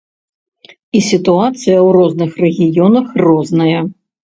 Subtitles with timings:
[0.99, 3.79] І сітуацыя ў розных рэгіёнах розная.